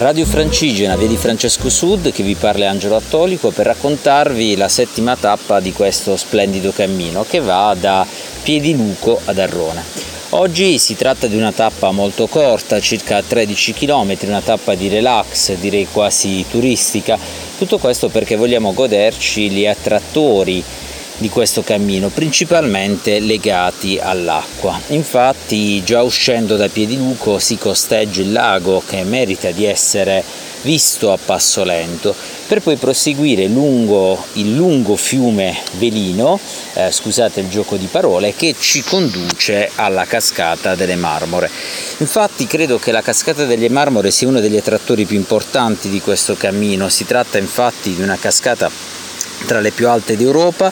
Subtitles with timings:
[0.00, 5.14] Radio Francigena, via di Francesco Sud, che vi parla Angelo Attolico per raccontarvi la settima
[5.14, 8.06] tappa di questo splendido cammino che va da
[8.42, 9.84] Piediluco ad Arrone.
[10.30, 15.52] Oggi si tratta di una tappa molto corta, circa 13 km, una tappa di relax,
[15.56, 17.18] direi quasi turistica.
[17.58, 20.64] Tutto questo perché vogliamo goderci gli attrattori
[21.20, 24.80] di questo cammino, principalmente legati all'acqua.
[24.88, 30.24] Infatti già uscendo da Piediluco si costeggia il lago che merita di essere
[30.62, 32.14] visto a passo lento,
[32.46, 36.38] per poi proseguire lungo il lungo fiume Velino,
[36.74, 41.50] eh, scusate il gioco di parole, che ci conduce alla cascata delle Marmore.
[41.98, 46.34] Infatti credo che la cascata delle Marmore sia uno degli attrattori più importanti di questo
[46.34, 48.70] cammino, si tratta infatti di una cascata
[49.46, 50.70] tra le più alte d'Europa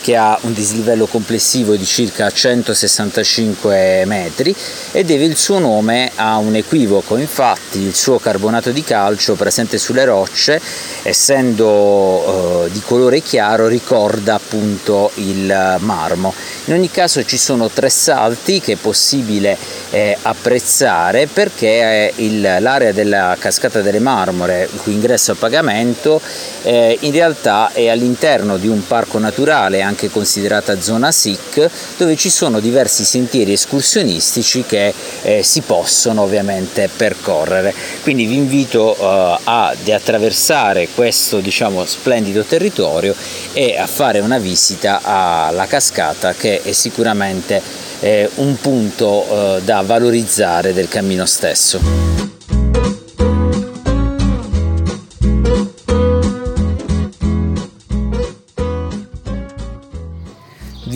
[0.00, 4.54] che ha un dislivello complessivo di circa 165 metri
[4.92, 9.78] e deve il suo nome a un equivoco, infatti il suo carbonato di calcio presente
[9.78, 10.60] sulle rocce,
[11.02, 16.32] essendo eh, di colore chiaro, ricorda appunto il marmo.
[16.66, 19.56] In ogni caso ci sono tre salti che è possibile
[19.90, 26.20] eh, apprezzare perché il, l'area della cascata delle Marmore, cui ingresso a pagamento,
[26.62, 32.30] eh, in realtà è all'interno di un parco naturale anche considerata zona SIC, dove ci
[32.30, 37.74] sono diversi sentieri escursionistici che eh, si possono ovviamente percorrere.
[38.02, 43.14] Quindi vi invito eh, ad attraversare questo diciamo splendido territorio
[43.52, 47.60] e a fare una visita alla cascata che è sicuramente
[48.00, 52.19] eh, un punto eh, da valorizzare del cammino stesso.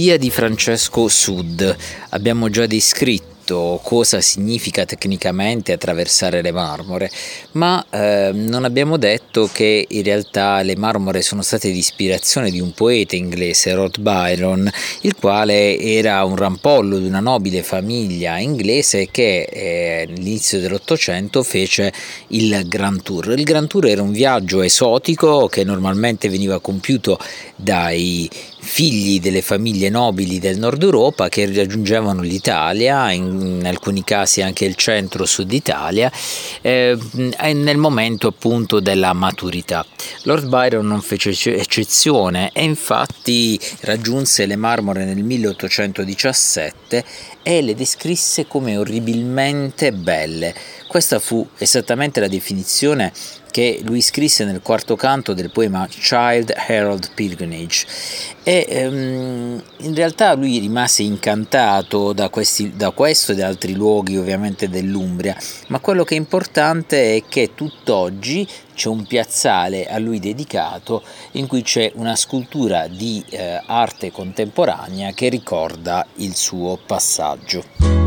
[0.00, 1.76] Via di Francesco Sud.
[2.10, 7.10] Abbiamo già descritto cosa significa tecnicamente attraversare le marmore,
[7.52, 12.60] ma eh, non abbiamo detto che in realtà le marmore sono state di ispirazione di
[12.60, 19.08] un poeta inglese, Rod Byron, il quale era un rampollo di una nobile famiglia inglese
[19.10, 21.92] che eh, all'inizio dell'Ottocento fece
[22.28, 23.32] il Grand Tour.
[23.32, 27.18] Il Grand Tour era un viaggio esotico che normalmente veniva compiuto
[27.56, 28.30] dai
[28.60, 34.74] figli delle famiglie nobili del nord Europa che raggiungevano l'Italia, in alcuni casi anche il
[34.74, 36.10] centro-sud Italia,
[36.60, 39.84] eh, nel momento appunto della maturità.
[40.22, 47.04] Lord Byron non fece eccezione e infatti raggiunse le marmore nel 1817
[47.42, 50.54] e le descrisse come orribilmente belle.
[50.88, 53.12] Questa fu esattamente la definizione
[53.50, 57.86] che lui scrisse nel quarto canto del poema Child Herald Pilgrimage
[58.42, 64.16] e um, in realtà lui rimase incantato da, questi, da questo e da altri luoghi
[64.16, 70.18] ovviamente dell'Umbria, ma quello che è importante è che tutt'oggi c'è un piazzale a lui
[70.20, 77.97] dedicato in cui c'è una scultura di eh, arte contemporanea che ricorda il suo passaggio.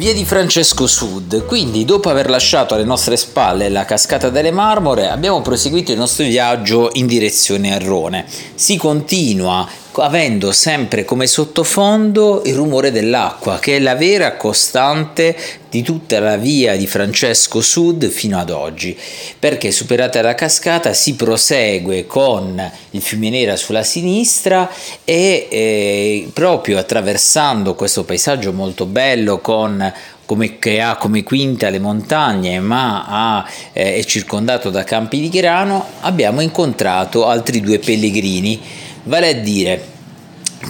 [0.00, 5.10] Via di Francesco Sud, quindi dopo aver lasciato alle nostre spalle la cascata delle Marmore
[5.10, 8.24] abbiamo proseguito il nostro viaggio in direzione a Rone.
[8.54, 9.68] Si continua
[10.00, 15.36] avendo sempre come sottofondo il rumore dell'acqua, che è la vera costante
[15.68, 18.98] di tutta la via di Francesco Sud fino ad oggi,
[19.38, 24.68] perché superata la cascata si prosegue con il fiume Nera sulla sinistra
[25.04, 29.92] e eh, proprio attraversando questo paesaggio molto bello con
[30.30, 35.28] come, che ha come quinta le montagne ma ha, eh, è circondato da campi di
[35.28, 39.84] grano, abbiamo incontrato altri due pellegrini vale a dire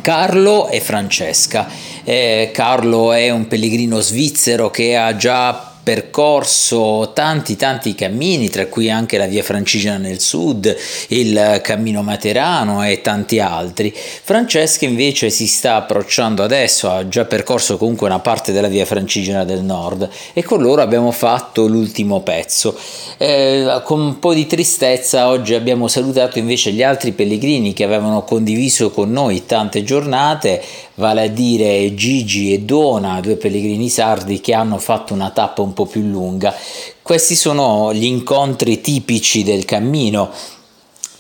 [0.03, 1.69] Carlo e Francesca.
[2.05, 8.89] Eh, Carlo è un pellegrino svizzero che ha già percorso tanti tanti cammini, tra cui
[8.89, 10.73] anche la via Francigena nel sud,
[11.09, 13.93] il cammino Materano e tanti altri.
[13.93, 19.43] Francesca invece si sta approcciando adesso, ha già percorso comunque una parte della via Francigena
[19.43, 22.79] del nord e con loro abbiamo fatto l'ultimo pezzo.
[23.19, 28.23] Eh, con un po' di tristezza oggi abbiamo salutato invece gli altri pellegrini che avevano
[28.23, 30.63] condiviso con noi tante giornate,
[30.95, 35.73] vale a dire Gigi e Dona, due pellegrini sardi che hanno fatto una tappa un
[35.73, 36.55] po' più lunga.
[37.03, 40.31] Questi sono gli incontri tipici del cammino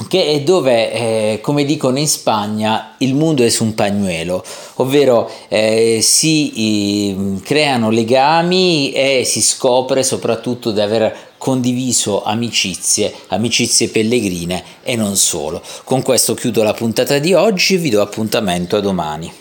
[0.08, 4.42] che è dove, eh, come dicono in Spagna, il mondo è su un pañuelo,
[4.76, 13.88] ovvero eh, si eh, creano legami e si scopre soprattutto di aver condiviso amicizie, amicizie
[13.88, 15.62] pellegrine e non solo.
[15.84, 19.32] Con questo chiudo la puntata di oggi e vi do appuntamento a domani.